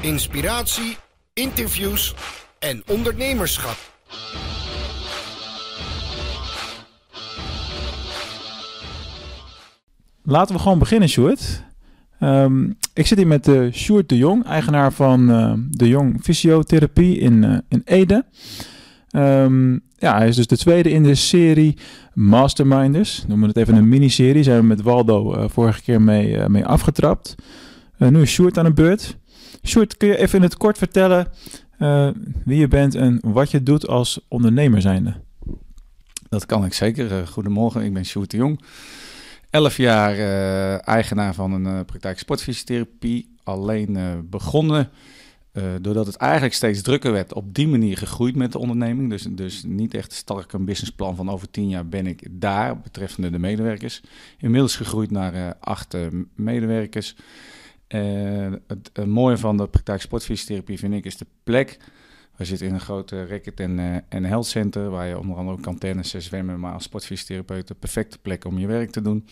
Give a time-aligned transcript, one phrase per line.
[0.00, 0.96] inspiratie,
[1.32, 2.14] interviews
[2.58, 3.76] en ondernemerschap.
[10.22, 11.62] Laten we gewoon beginnen, Sjoerd.
[12.18, 17.18] Ehm, ik zit hier met uh, Sjoerd de Jong, eigenaar van uh, de Jong Fysiotherapie
[17.18, 18.24] in, uh, in Ede.
[19.10, 21.76] Ehm, ja, hij is dus de tweede in de serie
[22.14, 23.24] Masterminders.
[23.26, 24.42] Noemen we het even een miniserie.
[24.42, 27.34] Zijn we met Waldo vorige keer mee, mee afgetrapt.
[27.96, 29.18] nu is Sjoerd aan de beurt.
[29.64, 31.28] Sjoerd, kun je even in het kort vertellen
[32.44, 35.14] wie je bent en wat je doet als ondernemer zijnde?
[36.28, 37.26] Dat kan ik zeker.
[37.26, 38.60] goedemorgen, ik ben Sjoerd de Jong.
[39.50, 43.34] Elf jaar uh, eigenaar van een praktijk sportfysiotherapie.
[43.42, 43.98] Alleen
[44.30, 44.88] begonnen
[45.80, 47.34] doordat het eigenlijk steeds drukker werd.
[47.34, 49.10] Op die manier gegroeid met de onderneming.
[49.10, 53.30] Dus, dus niet echt sterk een businessplan van over tien jaar ben ik daar betreffende
[53.30, 54.00] de medewerkers.
[54.38, 55.96] Inmiddels gegroeid naar acht
[56.34, 57.16] medewerkers.
[57.96, 61.78] Het, het mooie van de praktijk sportfysiotherapie vind ik is de plek
[62.40, 65.56] we zitten in een grote racket- en, uh, en health center, waar je onder andere
[65.56, 69.26] ook kan tennissen, zwemmen, maar als sportfysiotherapeut de perfecte plek om je werk te doen.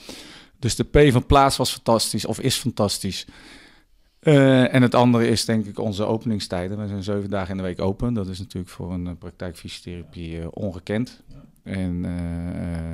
[0.59, 3.27] Dus de P van plaats was fantastisch, of is fantastisch.
[4.21, 6.79] Uh, en het andere is denk ik onze openingstijden.
[6.79, 8.15] We zijn zeven dagen in de week open.
[8.15, 11.23] Dat is natuurlijk voor een uh, praktijk fysiotherapie ongekend.
[11.63, 12.07] En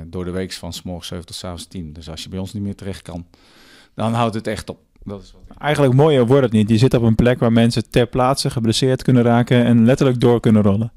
[0.07, 1.93] door de week van s morgens 7 tot s avonds 10.
[1.93, 3.25] Dus als je bij ons niet meer terecht kan,
[3.93, 4.79] dan houdt het echt op.
[5.05, 6.69] Dat is wat Eigenlijk mooier wordt het niet.
[6.69, 10.39] Je zit op een plek waar mensen ter plaatse geblesseerd kunnen raken en letterlijk door
[10.39, 10.91] kunnen rollen.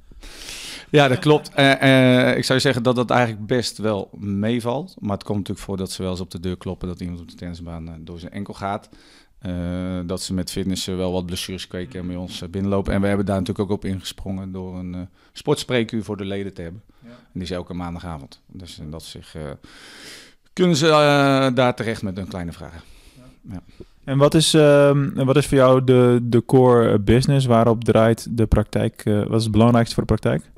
[0.90, 1.50] Ja, dat klopt.
[1.58, 4.96] Uh, ik zou zeggen dat dat eigenlijk best wel meevalt.
[4.98, 7.20] Maar het komt natuurlijk voor dat ze wel eens op de deur kloppen dat iemand
[7.20, 8.88] op de tennisbaan uh, door zijn enkel gaat.
[10.06, 12.92] dat ze met fitness wel wat blessures kweken en bij ons binnenlopen.
[12.92, 16.62] En we hebben daar natuurlijk ook op ingesprongen door een sportspreekuur voor de leden te
[16.62, 16.82] hebben.
[17.04, 17.08] Ja.
[17.08, 18.40] En die is elke maandagavond.
[18.46, 19.36] Dus dat zich,
[20.52, 20.86] kunnen ze
[21.54, 22.80] daar terecht met hun kleine vragen.
[23.16, 23.52] Ja.
[23.54, 23.84] ja.
[24.08, 27.46] En wat is, uh, wat is voor jou de, de core business?
[27.46, 29.04] Waarop draait de praktijk?
[29.04, 30.50] Uh, wat is het belangrijkste voor de praktijk?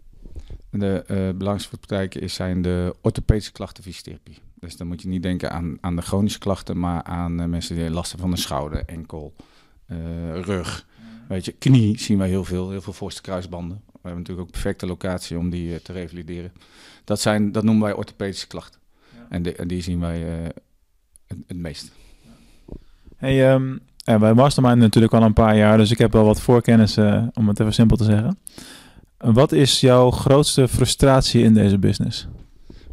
[0.71, 4.39] De uh, belangrijkste voor de praktijk is, zijn de orthopedische klachten fysiotherapie.
[4.55, 7.77] Dus dan moet je niet denken aan, aan de chronische klachten, maar aan uh, mensen
[7.77, 9.35] die last hebben van de schouder, enkel,
[10.33, 10.87] rug.
[11.29, 13.83] Weet je, knie zien wij heel veel, heel veel voorste kruisbanden.
[13.87, 16.53] We hebben natuurlijk ook perfecte locatie om die te revalideren.
[17.05, 18.81] Dat, zijn, dat noemen wij orthopedische klachten.
[19.15, 19.27] Ja.
[19.29, 21.93] En, de, en die zien wij het, het meest.
[23.21, 26.41] Hey, um, ja, wij mastermind natuurlijk al een paar jaar, dus ik heb wel wat
[26.41, 28.39] voorkennis, uh, om het even simpel te zeggen.
[29.19, 32.27] Wat is jouw grootste frustratie in deze business?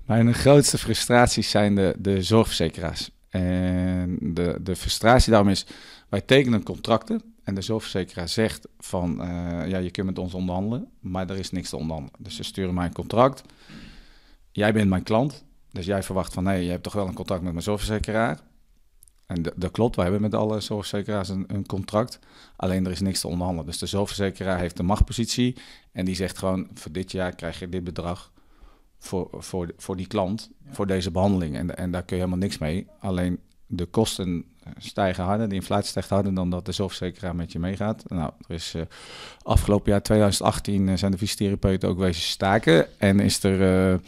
[0.06, 3.10] Mijn grootste frustraties zijn de, de zorgverzekeraars.
[3.30, 5.66] En de, de frustratie daarom is,
[6.10, 10.88] wij tekenen contracten en de zorgverzekeraar zegt van, uh, ja, je kunt met ons onderhandelen,
[11.00, 12.20] maar er is niks te onderhandelen.
[12.20, 13.44] Dus ze sturen mij een contract.
[14.52, 17.42] Jij bent mijn klant, dus jij verwacht van, nee, je hebt toch wel een contract
[17.42, 18.40] met mijn zorgverzekeraar.
[19.28, 22.20] En dat klopt, wij hebben met alle zorgverzekeraars een, een, contract.
[22.56, 23.66] Alleen er is niks te onderhandelen.
[23.66, 25.56] Dus de zorgverzekeraar heeft de machtpositie.
[25.92, 28.32] En die zegt gewoon: voor dit jaar krijg je dit bedrag
[28.98, 31.56] voor, voor, voor die klant, voor deze behandeling.
[31.56, 32.88] En, en daar kun je helemaal niks mee.
[33.00, 34.46] Alleen de kosten
[34.78, 38.04] stijgen harder, de inflatie stijgt harder dan dat de zorgverzekeraar met je meegaat.
[38.10, 38.82] Nou, er is uh,
[39.42, 43.00] afgelopen jaar 2018 uh, zijn de fysiotherapeuten ook wezen staken.
[43.00, 44.00] En is er uh,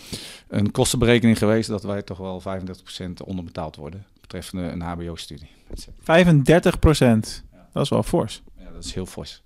[0.47, 2.45] een kostenberekening geweest dat wij toch wel 35%
[3.25, 5.49] onderbetaald worden betreffende een HBO-studie.
[5.99, 8.43] 35 procent, dat is wel fors.
[8.57, 9.43] Ja, dat is heel fors.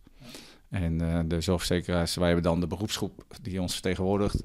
[0.70, 4.44] En uh, de zorgverzekeraars, wij hebben dan de beroepsgroep die ons vertegenwoordigt.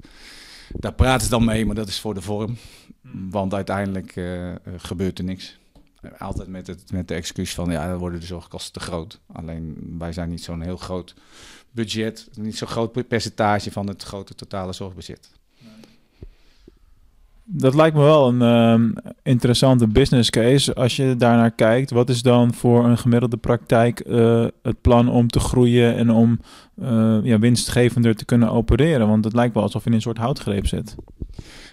[0.73, 2.57] Daar praten ze dan mee, maar dat is voor de vorm.
[3.01, 3.31] Hmm.
[3.31, 5.59] Want uiteindelijk uh, gebeurt er niks.
[6.17, 9.19] Altijd met, het, met de excuus van, ja, dan worden de zorgkosten te groot.
[9.31, 11.13] Alleen wij zijn niet zo'n heel groot
[11.71, 15.31] budget, niet zo'n groot percentage van het grote totale zorgbudget.
[17.51, 18.93] Dat lijkt me wel een um,
[19.23, 20.75] interessante business case.
[20.75, 25.27] Als je daarnaar kijkt, wat is dan voor een gemiddelde praktijk uh, het plan om
[25.27, 26.39] te groeien en om
[26.81, 29.07] uh, ja, winstgevender te kunnen opereren?
[29.07, 30.95] Want het lijkt wel alsof je in een soort houtgreep zit.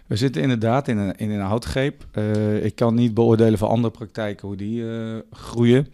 [0.06, 2.06] We zitten inderdaad in een, in een houtgreep.
[2.14, 4.84] Uh, ik kan niet beoordelen van andere praktijken hoe die
[5.30, 5.86] groeien.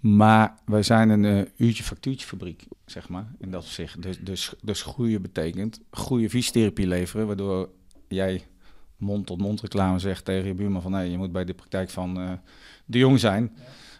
[0.00, 4.02] Maar wij zijn een uurtje factuurtje fabriek, zeg maar, in dat opzicht.
[4.02, 7.68] Dus, dus, dus groeien betekent goede fysiotherapie leveren, waardoor
[8.08, 8.42] jij
[8.96, 10.90] mond-tot-mond reclame zegt tegen je buurman van...
[10.90, 12.32] nee, je moet bij de praktijk van uh,
[12.84, 13.56] de jong zijn,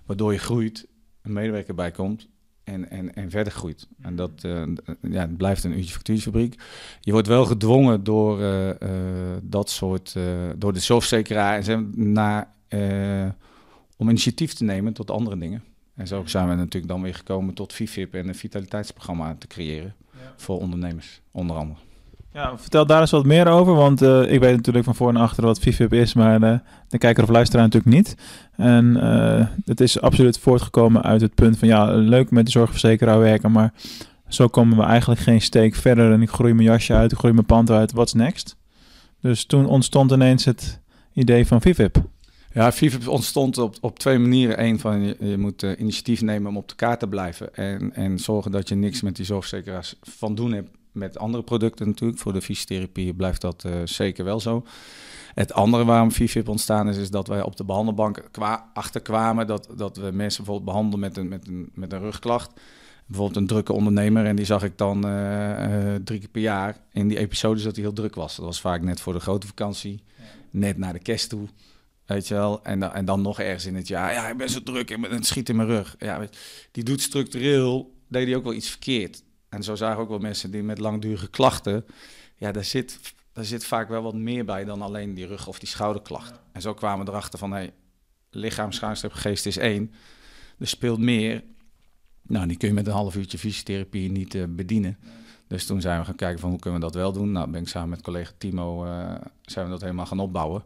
[0.06, 0.86] waardoor je groeit,
[1.22, 2.28] een medewerker bij komt
[2.64, 3.88] en, en, en verder groeit.
[4.00, 4.62] En dat uh,
[5.02, 6.62] ja, het blijft een uurtje factuurfabriek.
[7.00, 8.70] Je wordt wel gedwongen door uh,
[9.42, 10.16] dat soort,
[10.56, 12.54] door de zorgverzekeraar en ze naar,
[13.96, 15.62] om initiatief te nemen tot andere dingen.
[15.94, 19.94] En zo zijn we natuurlijk dan weer gekomen tot VIVIP en een vitaliteitsprogramma te creëren
[20.36, 21.78] voor ondernemers, onder andere.
[22.36, 25.16] Ja, vertel daar eens wat meer over, want uh, ik weet natuurlijk van voor en
[25.16, 28.16] achter wat VIVIP is, maar uh, de kijker of luisteraar natuurlijk niet.
[28.56, 33.18] En uh, het is absoluut voortgekomen uit het punt van ja, leuk met de zorgverzekeraar
[33.18, 33.72] werken, maar
[34.28, 37.32] zo komen we eigenlijk geen steek verder en ik groei mijn jasje uit, ik groei
[37.32, 38.56] mijn pand uit, what's next?
[39.20, 40.80] Dus toen ontstond ineens het
[41.12, 42.02] idee van VIVIP.
[42.52, 44.64] Ja, VIVIP ontstond op, op twee manieren.
[44.64, 48.50] Eén van je, moet initiatief nemen om op de kaart te blijven en, en zorgen
[48.50, 52.20] dat je niks met die zorgverzekeraars van doen hebt met andere producten natuurlijk.
[52.20, 54.64] Voor de fysiotherapie blijft dat uh, zeker wel zo.
[55.34, 59.68] Het andere waarom VIVIP ontstaan is, is dat wij op de behandelbank kwa achterkwamen dat,
[59.76, 62.60] dat we mensen bijvoorbeeld behandelen met een, met, een, met een rugklacht.
[63.06, 66.76] Bijvoorbeeld een drukke ondernemer en die zag ik dan uh, uh, drie keer per jaar
[66.92, 68.36] in die episodes dat hij heel druk was.
[68.36, 70.02] Dat was vaak net voor de grote vakantie,
[70.50, 71.48] net naar de kerst toe.
[72.06, 72.64] Weet je wel?
[72.64, 74.12] En, dan, en dan nog ergens in het jaar.
[74.12, 75.96] Ja, ik ben zo druk en het schiet in mijn rug.
[75.98, 76.28] Ja,
[76.72, 79.22] die doet structureel, deed hij ook wel iets verkeerd.
[79.56, 81.84] En zo zagen ook wel mensen die met langdurige klachten.
[82.34, 85.58] Ja, daar zit, daar zit vaak wel wat meer bij dan alleen die rug- of
[85.58, 86.30] die schouderklacht.
[86.30, 86.40] Ja.
[86.52, 87.72] En zo kwamen we erachter van, hey,
[88.30, 89.92] lichaam, schuinstreep, geest is één.
[90.58, 91.44] Er speelt meer.
[92.22, 94.98] Nou, die kun je met een half uurtje fysiotherapie niet uh, bedienen.
[95.48, 97.32] Dus toen zijn we gaan kijken van hoe kunnen we dat wel doen.
[97.32, 100.64] Nou, ben ik samen met collega Timo uh, zijn we dat helemaal gaan opbouwen.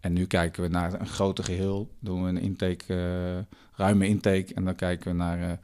[0.00, 1.90] En nu kijken we naar een groter geheel.
[2.00, 4.54] Doen we een intake, uh, ruime intake.
[4.54, 5.60] En dan kijken we naar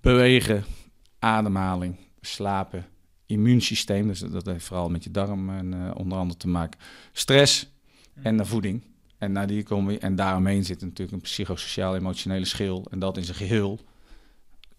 [0.00, 0.64] bewegen,
[1.18, 2.86] ademhaling, slapen,
[3.26, 4.06] immuunsysteem.
[4.06, 6.80] Dus dat heeft vooral met je darm en uh, onder andere te maken.
[7.12, 7.70] Stress
[8.22, 8.82] en de voeding.
[9.18, 12.86] En, naar die komen en daaromheen zit natuurlijk een psychosociaal-emotionele schil.
[12.90, 13.80] En dat in zijn geheel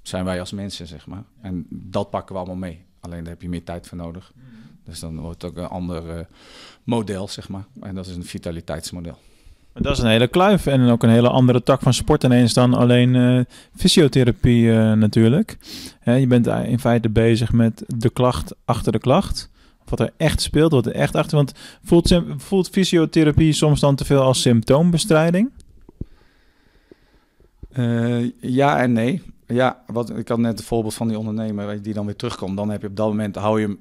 [0.02, 1.24] zijn wij als mensen, zeg maar.
[1.42, 2.86] En dat pakken we allemaal mee.
[3.00, 4.34] Alleen daar heb je meer tijd voor nodig.
[4.84, 6.26] Dus dan wordt het ook een ander uh,
[6.84, 7.66] model, zeg maar.
[7.82, 9.18] En dat is een vitaliteitsmodel.
[9.74, 12.74] Dat is een hele kluif en ook een hele andere tak van sport ineens dan
[12.74, 13.42] alleen uh,
[13.76, 15.58] fysiotherapie uh, natuurlijk.
[16.04, 19.50] Je bent in feite bezig met de klacht achter de klacht.
[19.86, 21.36] Wat er echt speelt, wat er echt achter...
[21.36, 25.52] Want voelt, voelt fysiotherapie soms dan te veel als symptoombestrijding?
[28.40, 29.22] Ja en nee.
[29.48, 32.58] Ja, wat, ik had net het voorbeeld van die ondernemer die dan weer terugkomt.
[32.58, 33.80] Dan heb je op dat moment, hou je hem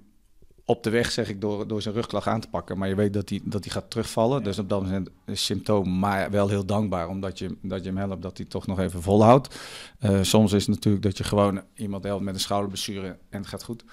[0.69, 2.79] op de weg, zeg ik, door, door zijn rugklacht aan te pakken.
[2.79, 4.39] Maar je weet dat hij dat die gaat terugvallen.
[4.39, 4.45] Ja.
[4.45, 7.97] Dus op dat moment een symptoom, maar wel heel dankbaar omdat je, dat je hem
[7.99, 9.59] helpt dat hij toch nog even volhoudt.
[10.01, 13.47] Uh, soms is het natuurlijk dat je gewoon iemand helpt met een schouderblessure en het
[13.47, 13.85] gaat goed.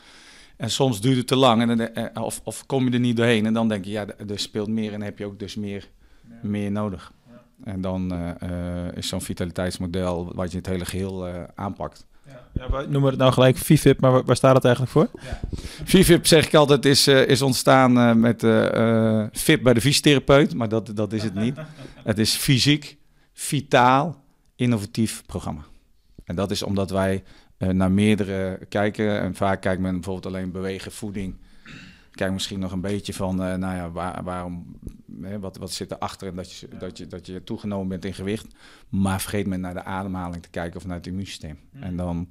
[0.57, 3.45] En soms duurt het te lang en dan, of, of kom je er niet doorheen
[3.45, 5.89] en dan denk je, ja, er speelt meer en heb je ook dus meer,
[6.29, 6.35] ja.
[6.41, 7.13] meer nodig.
[7.29, 7.43] Ja.
[7.63, 12.05] En dan uh, uh, is zo'n vitaliteitsmodel wat je het hele geheel aanpakt.
[12.53, 15.09] Ja, wij noemen het nou gelijk VIVIP, maar waar, waar staat het eigenlijk voor?
[15.21, 15.39] Ja.
[15.83, 20.53] VIVIP, zeg ik altijd, is, uh, is ontstaan uh, met uh, VIP bij de fysiotherapeut,
[20.53, 21.57] maar dat, dat is het niet.
[22.03, 22.97] het is fysiek,
[23.33, 24.23] vitaal,
[24.55, 25.61] innovatief programma.
[26.23, 27.23] En dat is omdat wij
[27.57, 29.19] naar meerdere kijken.
[29.21, 31.35] En vaak kijkt men bijvoorbeeld alleen bewegen, voeding.
[32.11, 34.79] Kijk misschien nog een beetje van, nou ja, waar, waarom,
[35.21, 38.13] hè, wat, wat zit erachter en dat je, dat, je, dat je toegenomen bent in
[38.13, 38.47] gewicht.
[38.89, 41.57] Maar vergeet men naar de ademhaling te kijken of naar het immuunsysteem.
[41.71, 41.83] Mm.
[41.83, 42.27] En dan,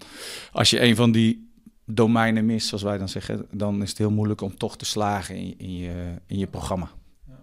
[0.52, 1.52] als je een van die
[1.86, 5.36] domeinen mist, zoals wij dan zeggen, dan is het heel moeilijk om toch te slagen
[5.36, 6.90] in, in je, in je programma.
[7.28, 7.42] Ja.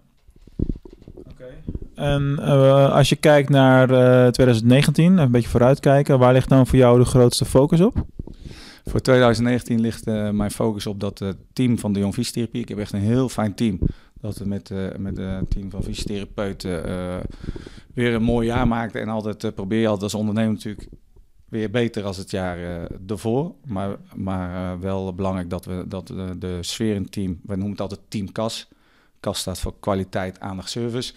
[1.30, 1.62] Okay.
[1.94, 6.78] En uh, als je kijkt naar uh, 2019, een beetje vooruitkijken, waar ligt dan voor
[6.78, 8.06] jou de grootste focus op?
[8.84, 12.60] Voor 2019 ligt uh, mijn focus op dat team van de Jong Fysiotherapie.
[12.60, 13.78] Ik heb echt een heel fijn team.
[14.22, 16.82] Dat we met, met het team van fysiotherapeuten
[17.94, 19.00] weer een mooi jaar maakten.
[19.00, 20.88] En altijd probeer je altijd als ondernemer natuurlijk
[21.52, 23.54] weer beter als het jaar uh, ervoor.
[23.64, 27.54] Maar, maar uh, wel belangrijk dat we dat uh, de sfeer in het team, we
[27.54, 28.68] noemen het altijd Team KAS.
[29.20, 31.14] KAS staat voor kwaliteit, aandacht, service.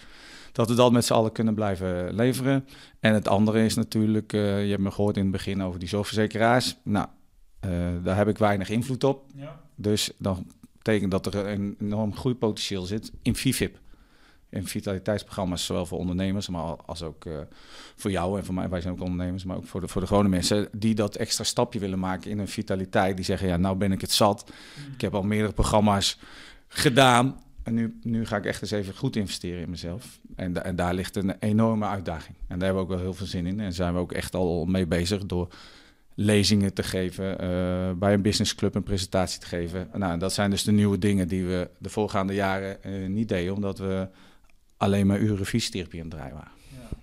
[0.52, 2.64] Dat we dat met z'n allen kunnen blijven leveren.
[3.00, 6.76] En het andere is natuurlijk, je hebt me gehoord in het begin over die zorgverzekeraars.
[6.82, 7.06] Nou,
[8.02, 9.24] daar heb ik weinig invloed op.
[9.34, 9.60] Ja.
[9.74, 10.46] Dus dan
[10.86, 13.78] betekent dat er een enorm groeipotentieel zit in VIVIP
[14.48, 17.38] in vitaliteitsprogramma's, zowel voor ondernemers, maar als ook uh,
[17.96, 18.68] voor jou en voor mij.
[18.68, 21.44] Wij zijn ook ondernemers, maar ook voor de, voor de gewone mensen die dat extra
[21.44, 23.16] stapje willen maken in hun vitaliteit.
[23.16, 24.44] Die zeggen, ja, nou ben ik het zat.
[24.48, 24.92] Mm.
[24.92, 26.18] Ik heb al meerdere programma's
[26.68, 27.40] gedaan.
[27.62, 30.18] En nu, nu ga ik echt eens even goed investeren in mezelf.
[30.36, 32.36] En, en daar ligt een enorme uitdaging.
[32.48, 33.60] En daar hebben we ook wel heel veel zin in.
[33.60, 35.48] En zijn we ook echt al mee bezig door
[36.18, 39.88] lezingen te geven, uh, bij een businessclub een presentatie te geven.
[39.94, 43.54] Nou, dat zijn dus de nieuwe dingen die we de voorgaande jaren uh, niet deden,
[43.54, 44.08] omdat we
[44.76, 46.50] alleen maar uren fysiotherapie aan het draaien waren.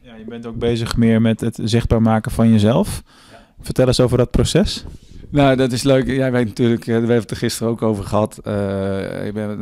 [0.02, 3.04] Ja, ja, je bent ook bezig meer met het zichtbaar maken van jezelf.
[3.32, 3.46] Ja.
[3.62, 4.86] Vertel eens over dat proces.
[5.30, 6.08] Nou, dat is leuk.
[6.08, 8.40] Jij weet natuurlijk, we hebben het er gisteren ook over gehad.
[8.48, 9.58] Uh, ik ben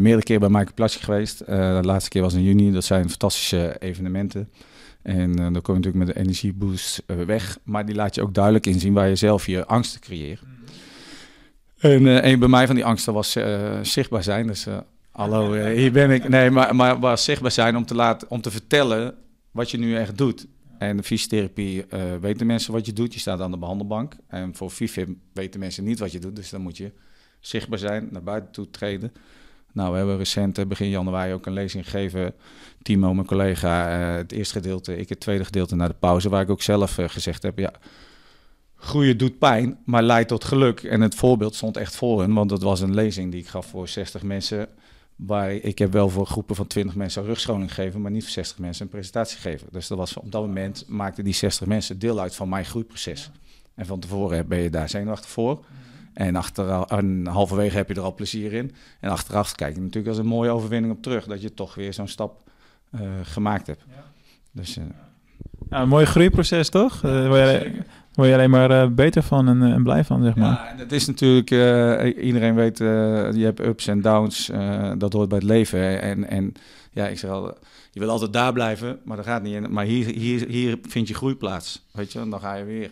[0.00, 1.46] meerdere keer bij Michael Plasje geweest.
[1.46, 2.72] De laatste keer was in juni.
[2.72, 4.48] Dat zijn fantastische evenementen.
[5.08, 7.58] En dan kom je natuurlijk met de energieboost weg.
[7.62, 10.42] Maar die laat je ook duidelijk inzien waar je zelf je angsten creëert.
[11.78, 13.36] En uh, een bij mij van die angsten was
[13.82, 14.46] zichtbaar zijn.
[14.46, 14.66] Dus
[15.10, 16.28] hallo, hier ben ik.
[16.28, 19.14] Nee, maar, maar was zichtbaar zijn om te, laten, om te vertellen
[19.50, 20.46] wat je nu echt doet.
[20.78, 21.84] En de fysiotherapie
[22.20, 23.14] weten mensen wat je doet.
[23.14, 24.16] Je staat aan de behandelbank.
[24.26, 26.36] En voor FIFIM weten mensen niet wat je doet.
[26.36, 26.92] Dus dan moet je
[27.40, 29.12] zichtbaar zijn, naar buiten toe treden.
[29.72, 32.34] Nou, we hebben recent begin januari ook een lezing gegeven.
[32.82, 36.28] Timo, mijn collega, het eerste gedeelte, ik het tweede gedeelte naar de pauze.
[36.28, 37.72] Waar ik ook zelf gezegd heb, ja,
[38.76, 40.82] groeien doet pijn, maar leidt tot geluk.
[40.82, 43.66] En het voorbeeld stond echt voor hen, want dat was een lezing die ik gaf
[43.66, 44.68] voor 60 mensen.
[45.16, 48.58] Waar ik heb wel voor groepen van 20 mensen rugscholing gegeven, maar niet voor 60
[48.58, 49.68] mensen een presentatie gegeven.
[49.70, 53.30] Dus dat was op dat moment maakten die 60 mensen deel uit van mijn groeiproces.
[53.74, 55.64] En van tevoren ben je daar zenuwachtig voor.
[56.18, 58.72] En achter, en halverwege heb je er al plezier in.
[59.00, 61.26] En achteraf kijk je natuurlijk als een mooie overwinning op terug.
[61.26, 62.50] Dat je toch weer zo'n stap
[62.94, 63.84] uh, gemaakt hebt.
[63.88, 64.04] Ja.
[64.52, 64.84] Dus, uh,
[65.70, 67.02] ja, een mooi groeiproces toch?
[67.02, 67.28] Uh,
[68.14, 70.50] word je alleen maar uh, beter van en, en, blij van, zeg maar.
[70.50, 72.88] Ja, dat is natuurlijk, uh, iedereen weet, uh,
[73.32, 74.50] je hebt ups en downs,
[74.98, 76.02] dat hoort bij het leven.
[76.02, 76.52] En, en
[76.90, 77.58] ja, ik zeg al,
[77.90, 79.68] je wil altijd daar blijven, maar dat gaat niet.
[79.68, 82.90] Maar hier, hier, hier vind je groei plaats, weet je, en dan ga je weer.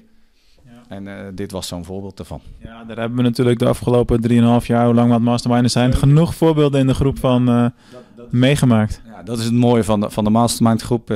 [0.66, 0.96] Ja.
[0.96, 2.40] En dit was zo'n voorbeeld daarvan.
[2.58, 4.20] Ja, daar hebben we natuurlijk de afgelopen
[4.60, 7.46] 3,5 jaar, hoe lang we aan het masterminden zijn, genoeg voorbeelden in de groep van
[7.46, 7.72] dat,
[8.16, 9.02] dat, meegemaakt.
[9.06, 11.08] Ja, dat is het mooie van de, van de mastermind groep.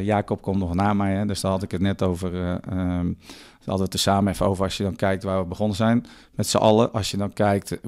[0.00, 2.60] Jacob komt nog na mij, hè, dus daar had ik het net over.
[2.72, 3.18] Um,
[3.66, 6.56] altijd er samen even over als je dan kijkt waar we begonnen zijn met z'n
[6.56, 6.92] allen.
[6.92, 7.78] Als je dan kijkt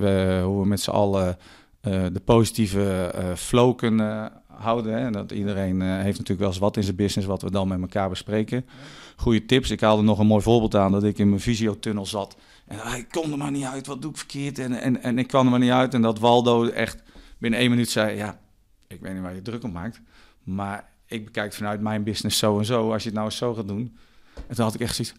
[0.42, 1.36] hoe we met z'n allen
[1.82, 5.02] uh, de positieve uh, flow kunnen houden.
[5.02, 5.10] Hè.
[5.10, 7.80] Dat iedereen uh, heeft natuurlijk wel eens wat in zijn business wat we dan met
[7.80, 8.66] elkaar bespreken.
[9.16, 9.70] Goede tips.
[9.70, 12.36] Ik haalde nog een mooi voorbeeld aan dat ik in mijn visio-tunnel zat.
[12.66, 14.58] En ik kon er maar niet uit, wat doe ik verkeerd?
[14.58, 15.94] En, en, en ik kwam er maar niet uit.
[15.94, 17.02] En dat Waldo echt
[17.38, 18.38] binnen één minuut zei, ja,
[18.86, 20.00] ik weet niet waar je druk op maakt.
[20.42, 22.92] Maar ik bekijk vanuit mijn business zo en zo.
[22.92, 23.96] Als je het nou eens zo gaat doen.
[24.48, 25.14] En toen had ik echt zoiets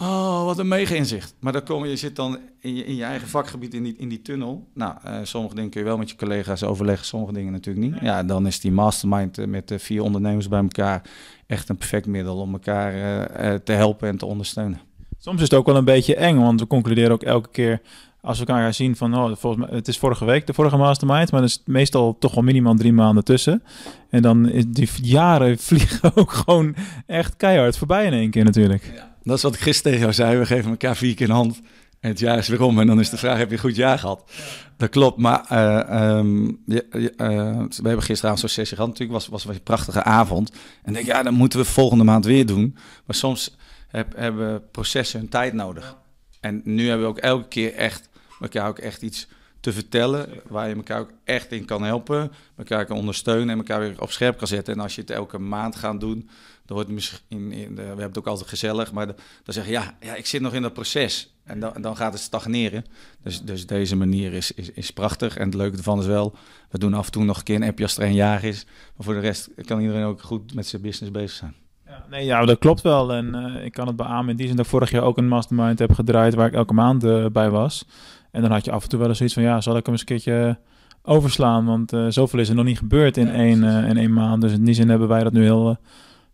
[0.00, 1.34] Oh, wat een mega inzicht.
[1.40, 3.94] Maar dan kom je, je zit dan in je, in je eigen vakgebied in die,
[3.98, 4.68] in die tunnel.
[4.74, 8.00] Nou, uh, sommige dingen kun je wel met je collega's overleggen, sommige dingen natuurlijk niet.
[8.02, 11.02] Ja, dan is die mastermind uh, met de vier ondernemers bij elkaar
[11.46, 14.80] echt een perfect middel om elkaar uh, te helpen en te ondersteunen.
[15.18, 17.80] Soms is het ook wel een beetje eng, want we concluderen ook elke keer
[18.22, 20.76] als we elkaar gaan zien van, oh, volgens mij, het is vorige week de vorige
[20.76, 23.62] mastermind, maar er is meestal toch wel minimaal drie maanden tussen.
[24.10, 26.74] En dan is die jaren vliegen ook gewoon
[27.06, 28.92] echt keihard voorbij in één keer natuurlijk.
[28.94, 29.16] Ja.
[29.22, 30.38] Dat is wat ik gisteren tegen jou zei.
[30.38, 31.60] We geven elkaar vier keer een hand.
[32.00, 32.80] En het jaar is weer om.
[32.80, 34.30] En dan is de vraag, heb je een goed jaar gehad?
[34.76, 35.18] Dat klopt.
[35.18, 38.90] Maar uh, um, we hebben gisteravond zo'n sessie gehad.
[38.90, 40.52] Natuurlijk was, was, was een prachtige avond.
[40.82, 42.76] En denk ja, dan moeten we volgende maand weer doen.
[43.06, 43.56] Maar soms
[43.88, 45.96] heb, hebben processen hun tijd nodig.
[46.40, 48.08] En nu hebben we ook elke keer echt
[48.40, 49.28] elkaar ook echt iets
[49.60, 50.28] te vertellen.
[50.48, 52.32] Waar je elkaar ook echt in kan helpen.
[52.56, 54.74] Elkaar kan ondersteunen en elkaar weer op scherp kan zetten.
[54.74, 56.20] En als je het elke maand gaat doen,
[56.66, 57.52] dan wordt het misschien.
[57.52, 58.92] In de, we hebben het ook altijd gezellig.
[58.92, 61.34] Maar dan zeg je ja, ja, ik zit nog in dat proces.
[61.44, 62.84] En dan, dan gaat het stagneren.
[63.22, 65.36] Dus, dus deze manier is, is, is prachtig.
[65.36, 66.34] En het leuke ervan is wel,
[66.70, 68.64] we doen af en toe nog een keer een appje als er een jaar is.
[68.64, 71.54] Maar voor de rest kan iedereen ook goed met zijn business bezig zijn.
[71.86, 73.12] Ja, nee, ja, dat klopt wel.
[73.12, 75.28] En uh, ik kan het beamen in die zin dat ik vorig jaar ook een
[75.28, 77.84] mastermind heb gedraaid waar ik elke maand uh, bij was.
[78.30, 79.94] En dan had je af en toe wel eens zoiets van, ja, zal ik hem
[79.94, 80.58] eens een keertje
[81.02, 81.64] overslaan?
[81.64, 84.42] Want uh, zoveel is er nog niet gebeurd in, ja, één, in één maand.
[84.42, 85.78] Dus in die zin hebben wij dat nu heel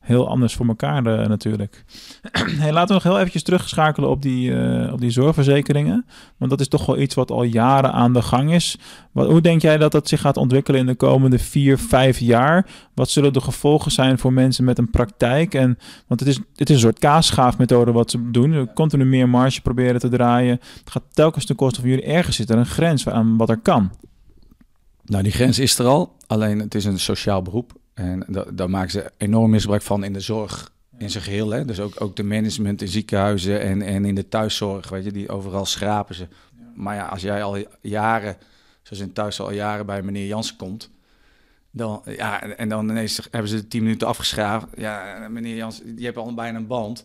[0.06, 1.84] heel anders voor elkaar uh, natuurlijk.
[2.62, 6.06] hey, laten we nog heel eventjes terugschakelen op die, uh, op die zorgverzekeringen.
[6.36, 8.78] Want dat is toch wel iets wat al jaren aan de gang is.
[9.12, 12.66] Wat, hoe denk jij dat dat zich gaat ontwikkelen in de komende vier, vijf jaar?
[12.94, 15.54] Wat zullen de gevolgen zijn voor mensen met een praktijk?
[15.54, 18.70] En, want het is, het is een soort kaasschaafmethode wat ze doen.
[18.75, 20.58] Continu meer marge proberen te draaien.
[20.78, 22.04] Het gaat telkens ten koste van jullie.
[22.04, 23.90] Ergens zit er een grens aan wat er kan.
[25.04, 26.16] Nou, die grens is er al.
[26.26, 27.72] Alleen het is een sociaal beroep.
[27.97, 31.50] En daar maken ze enorm misbruik van in de zorg in zijn geheel.
[31.50, 31.65] Hè?
[31.65, 35.29] Dus ook, ook de management in ziekenhuizen en, en in de thuiszorg, weet je, die
[35.29, 36.29] overal schrapen ze.
[36.75, 38.37] Maar ja, als jij al jaren,
[38.83, 40.91] zoals in thuis al jaren bij meneer Jansen komt,
[41.71, 44.67] dan, ja, en dan ineens hebben ze de tien minuten afgeschraafd.
[44.76, 47.05] Ja, meneer Jansen, die hebben al bijna een band.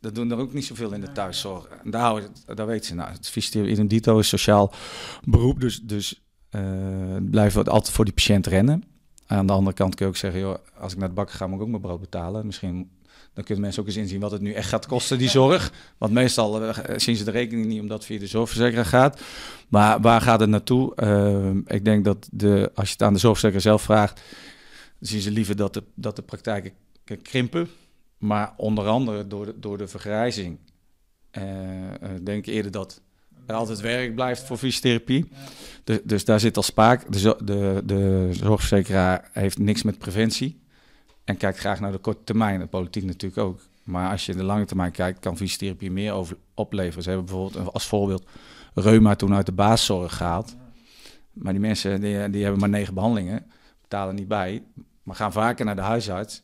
[0.00, 1.66] Dat doen er ook niet zoveel in de thuiszorg.
[1.84, 2.22] En daar,
[2.54, 2.94] daar weet ze.
[2.94, 4.72] Nou, het fysiotherapie in dito is sociaal
[5.24, 6.62] beroep, dus, dus uh,
[7.30, 8.84] blijven we altijd voor die patiënt rennen.
[9.30, 11.46] Aan de andere kant kun je ook zeggen, joh, als ik naar de bakker ga,
[11.46, 12.46] moet ik ook mijn brood betalen.
[12.46, 12.90] Misschien
[13.34, 15.72] dan kunnen mensen ook eens inzien wat het nu echt gaat kosten, die zorg.
[15.98, 19.20] Want meestal uh, zien ze de rekening niet omdat het via de zorgverzekeraar gaat.
[19.68, 20.92] Maar waar gaat het naartoe?
[20.96, 24.20] Uh, ik denk dat de, als je het aan de zorgverzekeraar zelf vraagt,
[25.00, 26.72] zien ze liever dat de, dat de praktijken
[27.22, 27.68] krimpen.
[28.18, 30.58] Maar onder andere door de, door de vergrijzing.
[31.38, 31.42] Uh,
[32.22, 33.00] denk ik eerder dat
[33.54, 35.30] altijd werk blijft voor fysiotherapie.
[35.84, 37.12] Dus, dus daar zit al spaak.
[37.12, 40.60] De, de, de zorgverzekeraar heeft niks met preventie.
[41.24, 42.60] En kijkt graag naar de korte termijn.
[42.60, 43.60] De politiek natuurlijk ook.
[43.82, 47.02] Maar als je de lange termijn kijkt, kan fysiotherapie meer over, opleveren.
[47.02, 48.28] Ze hebben bijvoorbeeld als voorbeeld
[48.74, 50.56] reuma toen uit de basiszorg gehaald.
[51.32, 53.46] Maar die mensen die, die hebben maar negen behandelingen,
[53.80, 54.62] betalen niet bij,
[55.02, 56.42] maar gaan vaker naar de huisarts.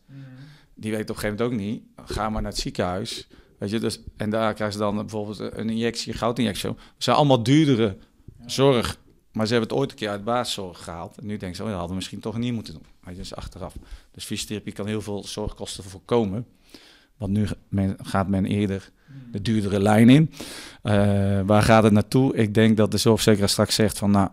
[0.74, 1.82] Die weet op een gegeven moment ook niet.
[2.04, 3.28] Ga maar naar het ziekenhuis.
[3.58, 6.68] Weet je, dus, en daar krijgen ze dan bijvoorbeeld een injectie, een goudinjectie.
[6.68, 7.96] Het zijn allemaal duurdere
[8.46, 8.98] zorg.
[9.32, 11.18] Maar ze hebben het ooit een keer uit basiszorg gehaald.
[11.18, 12.82] En nu denken ze, oh, dat hadden we misschien toch niet moeten doen.
[13.00, 13.74] Weet je, dus achteraf.
[14.10, 16.46] Dus fysiotherapie kan heel veel zorgkosten voorkomen.
[17.16, 17.46] Want nu
[18.02, 18.90] gaat men eerder
[19.32, 20.30] de duurdere lijn in.
[20.82, 22.36] Uh, waar gaat het naartoe?
[22.36, 24.30] Ik denk dat de zorgverzekeraar straks zegt van, nou,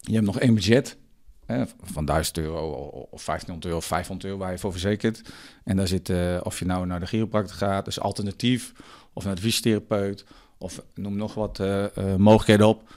[0.00, 0.96] je hebt nog één budget.
[1.82, 2.70] Van 1000 euro
[3.10, 5.22] of 1500 euro of 500 euro waar je voor verzekert.
[5.64, 8.72] En daar zit, uh, of je nou naar de chiropractor gaat, dus alternatief,
[9.12, 10.24] of naar de fysiotherapeut,
[10.58, 11.86] of noem nog wat uh,
[12.16, 12.94] mogelijkheden op.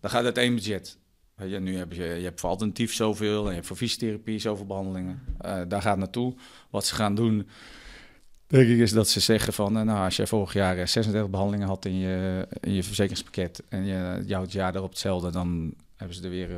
[0.00, 0.98] Dan gaat het één budget.
[1.60, 5.22] Nu heb je, je hebt voor alternatief zoveel en je hebt voor fysiotherapie zoveel behandelingen.
[5.68, 6.34] daar gaat naartoe.
[6.70, 7.48] Wat ze gaan doen,
[8.46, 11.84] denk ik, is dat ze zeggen van, nou, als je vorig jaar 36 behandelingen had
[11.84, 16.22] in je, in je verzekeringspakket en je jouw het jaar erop hetzelfde, dan hebben ze
[16.22, 16.50] er weer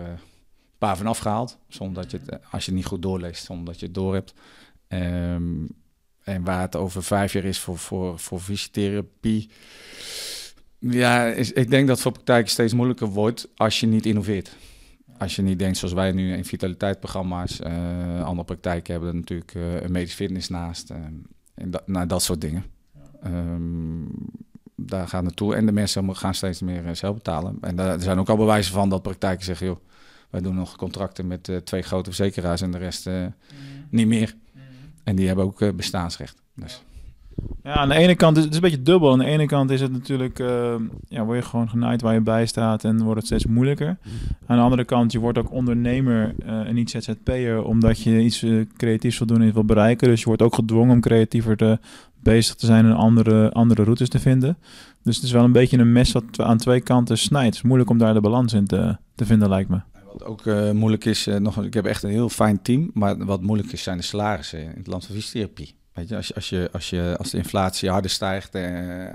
[0.87, 1.59] paar van afgehaald.
[1.69, 4.15] Zonder dat je het, als je het niet goed doorleest, zonder dat je het door
[4.15, 4.35] hebt.
[4.89, 5.69] Um,
[6.23, 9.51] en waar het over vijf jaar is voor, voor, voor fysiotherapie.
[10.79, 14.57] Ja, is, ik denk dat voor praktijken steeds moeilijker wordt als je niet innoveert.
[15.19, 19.81] Als je niet denkt zoals wij nu in vitaliteitsprogramma's, uh, andere praktijken hebben natuurlijk uh,
[19.81, 20.91] een medisch fitness naast.
[20.91, 20.97] Uh,
[21.55, 22.65] en dat, nou, dat soort dingen.
[23.27, 24.09] Um,
[24.77, 25.55] daar gaat naartoe.
[25.55, 27.57] En de mensen gaan steeds meer zelf betalen.
[27.61, 29.77] En daar, er zijn ook al bewijzen van dat praktijken zeggen, joh,
[30.33, 33.33] wij doen nog contracten met twee grote verzekeraars en de rest mm.
[33.91, 34.35] niet meer.
[34.55, 34.61] Mm.
[35.05, 36.43] En die hebben ook bestaansrecht.
[36.55, 36.83] Dus.
[37.63, 39.13] Ja, aan de ene kant is het een beetje dubbel.
[39.13, 40.39] Aan de ene kant is het natuurlijk,
[41.09, 43.99] ja, word je gewoon genaaid waar je bij staat en wordt het steeds moeilijker.
[44.47, 48.45] Aan de andere kant, je wordt ook ondernemer en niet ZZP'er, omdat je iets
[48.77, 50.09] creatiefs wil doen en wil bereiken.
[50.09, 51.79] Dus je wordt ook gedwongen om creatiever te,
[52.23, 54.59] bezig te zijn en andere, andere routes te vinden.
[55.03, 57.47] Dus het is wel een beetje een mes wat aan twee kanten snijdt.
[57.47, 59.81] Het is moeilijk om daar de balans in te, te vinden, lijkt me.
[60.13, 63.73] Wat ook moeilijk is, nog, ik heb echt een heel fijn team, maar wat moeilijk
[63.73, 65.75] is zijn de salarissen in het land van fysiotherapie.
[65.93, 69.09] Weet je, als, je, als, je, als, je, als de inflatie harder stijgt, eh,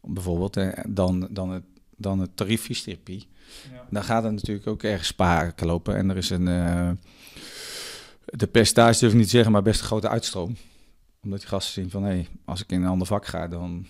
[0.00, 1.64] bijvoorbeeld, eh, dan, dan, het,
[1.96, 3.86] dan het tarief ja.
[3.90, 5.96] dan gaat het natuurlijk ook ergens sparen lopen.
[5.96, 6.90] En er is een, uh,
[8.24, 10.56] de percentage durf ik niet te zeggen, maar best een grote uitstroom.
[11.22, 13.86] Omdat die gasten zien van, hé, hey, als ik in een ander vak ga, dan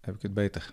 [0.00, 0.72] heb ik het beter.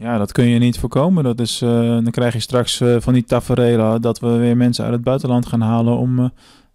[0.00, 1.24] Ja, dat kun je niet voorkomen.
[1.24, 4.84] Dat is, uh, dan krijg je straks uh, van die tafereelen dat we weer mensen
[4.84, 6.28] uit het buitenland gaan halen om uh,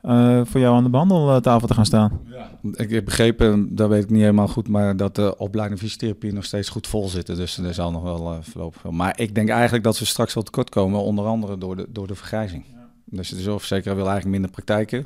[0.03, 2.19] uh, voor jou aan de behandeltafel te gaan staan.
[2.29, 2.49] Ja.
[2.73, 6.45] Ik heb begrepen, dat weet ik niet helemaal goed, maar dat de opleiding fysiotherapie nog
[6.45, 7.35] steeds goed vol zitten.
[7.35, 8.91] Dus er zal nog wel voorlopig veel.
[8.91, 12.07] Maar ik denk eigenlijk dat we straks wel tekort komen, onder andere door de, door
[12.07, 12.63] de vergrijzing.
[12.71, 12.89] Ja.
[13.05, 15.05] Dus de zorgverzekeraar wil eigenlijk minder praktijken.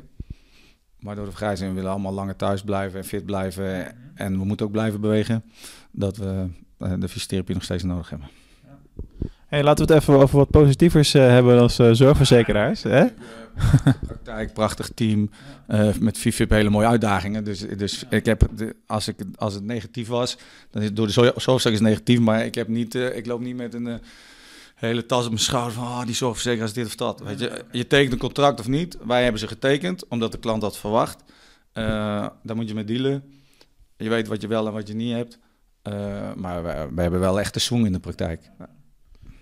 [0.98, 3.94] Maar door de vergrijzing willen we allemaal langer thuis blijven en fit blijven.
[4.14, 5.44] En we moeten ook blijven bewegen.
[5.90, 6.46] Dat we
[6.98, 8.28] de fysiotherapie nog steeds nodig hebben.
[9.50, 12.82] Hey, laten we het even over wat positievers uh, hebben als uh, zorgverzekeraars.
[12.82, 13.04] Hè?
[14.06, 15.30] Praktijk, prachtig team.
[15.68, 17.44] Uh, met FIFIP hele mooie uitdagingen.
[17.44, 20.38] Dus, dus ik heb, de, als, ik, als het negatief was,
[20.70, 22.20] dan is door de zorgverzekeraar is negatief.
[22.20, 24.00] Maar ik, heb niet, ik loop niet met een
[24.74, 27.20] hele tas op mijn schouder van oh, die zorgverzekeraar is dit of dat.
[27.20, 28.98] Weet je, je tekent een contract of niet.
[29.06, 31.22] Wij hebben ze getekend, omdat de klant dat verwacht.
[31.72, 33.22] daar moet je mee dealen.
[33.96, 35.38] Je weet wat je wel en wat je niet hebt.
[36.36, 36.62] Maar
[36.94, 38.50] we, hebben wel echt de swing in de praktijk.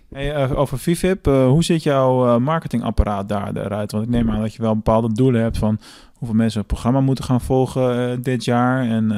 [0.09, 3.92] Hey, uh, over VIVIP, uh, hoe ziet jouw uh, marketingapparaat daar eruit?
[3.92, 5.81] Want ik neem aan dat je wel bepaalde doelen hebt van
[6.14, 9.09] hoeveel mensen het programma moeten gaan volgen dit jaar en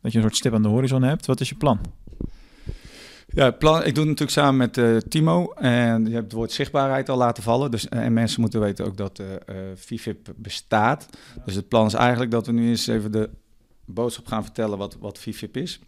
[0.00, 1.26] dat je een soort stip aan de horizon hebt.
[1.26, 1.80] Wat is je plan?
[3.26, 7.08] Ja, plan, ik doe het natuurlijk samen met Timo en je hebt het woord zichtbaarheid
[7.08, 7.70] al laten vallen.
[7.70, 9.22] Dus, en mensen moeten weten ook dat
[9.74, 11.08] VIVIP bestaat.
[11.44, 13.30] Dus het plan is eigenlijk dat we nu eens even de
[13.84, 15.80] boodschap gaan vertellen wat, wat VIVIP is.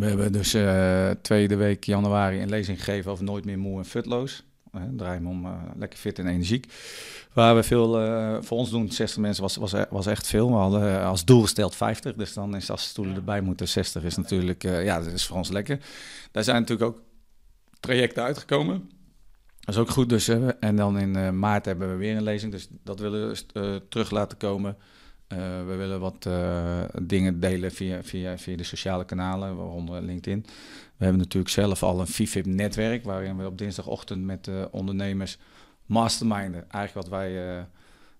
[0.00, 3.84] We hebben dus uh, tweede week januari een lezing gegeven over nooit meer moe en
[3.84, 4.44] futloos.
[4.74, 6.72] Uh, draai om uh, lekker fit en energiek.
[7.32, 7.92] Waar we veel
[8.42, 10.48] voor ons doen, 60 mensen was, was, was echt veel.
[10.48, 12.14] We hadden als doel gesteld 50.
[12.14, 15.50] Dus dan is als stoelen erbij moeten 60 is natuurlijk, ja, dat is voor ons
[15.50, 15.78] lekker.
[16.30, 17.02] Daar zijn natuurlijk ook
[17.80, 18.90] trajecten uitgekomen.
[19.60, 20.08] Dat is ook goed.
[20.08, 20.28] Dus,
[20.60, 22.52] en dan in maart hebben we weer een lezing.
[22.52, 24.76] Dus dat willen we terug laten komen.
[25.34, 30.40] Uh, we willen wat uh, dingen delen via, via, via de sociale kanalen, waaronder LinkedIn.
[30.96, 35.38] We hebben natuurlijk zelf al een FIFIP-netwerk, waarin we op dinsdagochtend met uh, ondernemers
[35.86, 36.70] masterminden.
[36.70, 37.58] Eigenlijk wat wij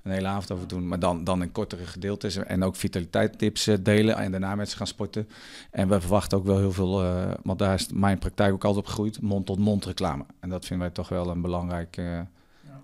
[0.03, 2.37] een hele avond over doen, maar dan, dan in kortere gedeeltes.
[2.37, 5.29] En ook vitaliteitstips delen en daarna met ze gaan sporten.
[5.71, 7.03] En we verwachten ook wel heel veel,
[7.43, 10.25] want daar is mijn praktijk ook altijd op gegroeid, mond-tot-mond -mond reclame.
[10.41, 11.99] En dat vinden wij toch wel een belangrijk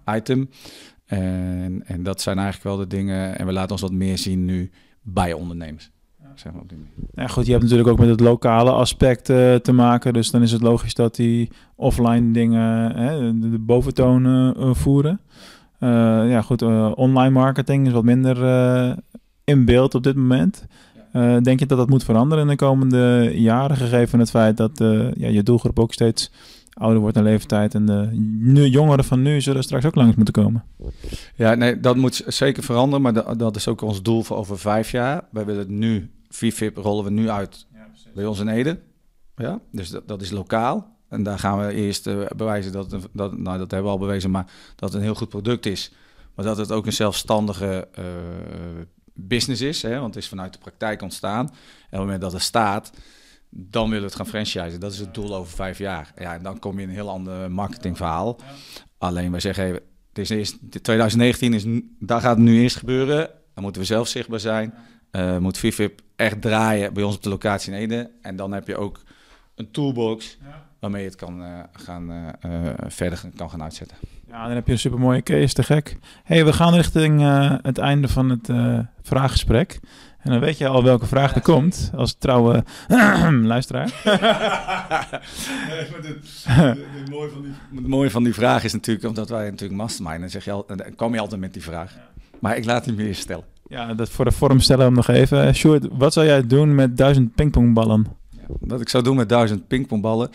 [0.06, 0.48] item.
[1.10, 3.38] En, en dat zijn eigenlijk wel de dingen.
[3.38, 4.70] En we laten ons wat meer zien nu
[5.02, 5.90] bij ondernemers.
[6.20, 6.32] Ja.
[6.34, 6.78] zeg maar op die.
[7.14, 10.12] Ja, goed, je hebt natuurlijk ook met het lokale aspect eh, te maken.
[10.12, 15.20] Dus dan is het logisch dat die offline dingen hè, de, de boventoon eh, voeren.
[15.78, 15.88] Eh,
[16.30, 16.62] ja, goed,
[16.94, 18.96] online marketing is wat minder eh,
[19.44, 20.66] in beeld op dit moment.
[21.12, 24.80] Eh, denk je dat dat moet veranderen in de komende jaren, gegeven het feit dat
[24.80, 26.30] eh, ja, je doelgroep ook steeds
[26.80, 30.34] ouder wordt in leeftijd en de nu, jongeren van nu zullen straks ook langs moeten
[30.34, 30.64] komen?
[31.34, 34.58] Ja, nee, dat moet zeker veranderen, maar dat, dat is ook ons doel voor over
[34.58, 35.24] vijf jaar.
[35.30, 37.66] Wij willen het nu, VFIP rollen we nu uit
[38.14, 38.80] bij ons in Ede.
[39.36, 40.98] Ja, dus dat, dat is lokaal.
[41.08, 44.30] En daar gaan we eerst eh, bewijzen dat, dat, nou dat hebben we al bewezen,
[44.30, 45.92] maar dat het een heel goed product is.
[46.34, 48.04] Maar dat het ook een zelfstandige eh,
[49.14, 51.46] business is, hè, want het is vanuit de praktijk ontstaan.
[51.46, 52.92] En op het moment dat het staat,
[53.50, 54.80] dan willen we het gaan franchisen.
[54.80, 56.12] Dat is het doel over vijf jaar.
[56.16, 58.40] Ja, en dan kom je in een heel ander marketingverhaal.
[58.98, 59.72] Alleen wij zeggen, hey,
[60.08, 61.64] het is eerst, 2019 is,
[61.98, 63.30] daar gaat het nu eerst gebeuren.
[63.54, 64.74] Dan moeten we zelf zichtbaar zijn.
[65.10, 68.10] Eh moet VIVIP echt draaien bij ons op de locatie in Ede.
[68.22, 69.02] En dan heb je ook
[69.54, 70.38] een toolbox
[70.80, 72.10] waarmee je het kan, eh, gaan,
[72.40, 72.50] eh,
[72.86, 73.96] verder kan gaan uitzetten.
[74.26, 75.96] Ja, dan heb je een supermooie case, te gek.
[76.24, 77.20] hey, we gaan richting
[77.62, 78.48] het einde van het
[79.02, 79.80] vraaggesprek.
[80.22, 82.64] En dan weet je al welke vraag er komt, als trouwe
[83.42, 83.90] luisteraar.
[86.44, 90.20] het, mooie van die, het mooie van die vraag is natuurlijk, omdat wij natuurlijk mastermind,
[90.20, 91.96] dan, zeg je al, dan kom je altijd met die vraag.
[92.38, 93.44] Maar ik laat die meer stellen.
[93.66, 95.46] Ja, dat voor de vorm stellen we hem nog even.
[95.46, 98.06] Eh, Sjoerd, wat zou jij doen met duizend pingpongballen?
[98.60, 100.30] Wat ik zou doen met duizend pingpongballen,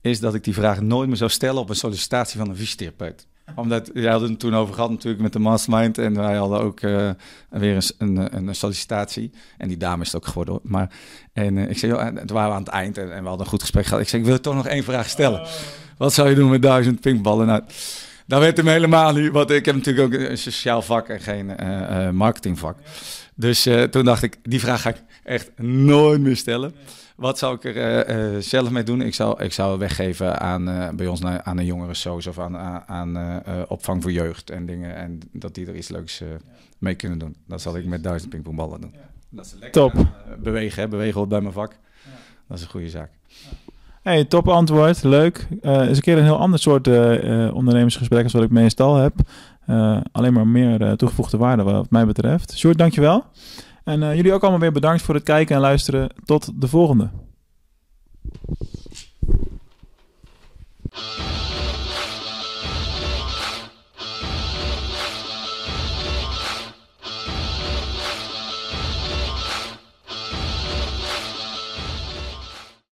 [0.00, 3.26] is dat ik die vraag nooit meer zou stellen op een sollicitatie van een fysiotherapeut.
[3.54, 6.80] Omdat, jij hadden het toen over gehad natuurlijk met de mastermind en wij hadden ook
[6.80, 7.10] eh,
[7.50, 9.30] weer eens een, een, een sollicitatie.
[9.58, 10.54] En die dame is het ook geworden.
[10.54, 10.62] hoor.
[10.64, 10.90] Maar,
[11.32, 13.28] en eh, ik zei, joh, en toen waren we aan het eind en, en we
[13.28, 14.00] hadden een goed gesprek gehad.
[14.00, 15.46] Ik zei, ik wil toch nog één vraag stellen.
[15.96, 17.46] Wat zou je doen met duizend pingpongballen?
[17.46, 17.62] Nou,
[18.26, 21.56] dat werd hem helemaal niet, want ik heb natuurlijk ook een sociaal vak en geen
[21.56, 22.78] eh, marketingvak.
[23.34, 26.74] Dus toen dacht ik, die vraag ga ik echt nooit meer stellen.
[27.18, 29.00] Wat zou ik er eh, eh, zelf mee doen?
[29.00, 32.38] Ik zou, ik zou weggeven aan, eh, bij ons naar, aan een jongere soos of
[32.38, 32.56] aan,
[32.88, 34.96] aan, eh, eh, opvang voor jeugd en dingen.
[34.96, 36.22] En dat die er iets leuks
[36.78, 37.36] mee kunnen doen.
[37.46, 38.94] Dat zal ik met duizend pingpongballen doen.
[39.28, 39.92] Dat is lekker Top.
[40.38, 40.88] bewegen, hè?
[40.88, 41.76] bewegen hoort bij mijn vak.
[42.48, 43.10] Dat is een goede zaak.
[44.02, 45.46] Hey, top antwoord, leuk.
[45.62, 46.86] Eh is een keer een heel ander soort
[47.52, 49.14] ondernemersgesprek als wat ik meestal heb.
[49.68, 52.58] Eh, alleen maar meer eh, toegevoegde waarde wat mij betreft.
[52.58, 53.24] Sjoerd, dankjewel.
[53.88, 56.10] En eh, jullie ook allemaal weer bedankt voor het kijken en luisteren.
[56.24, 57.10] Tot de volgende.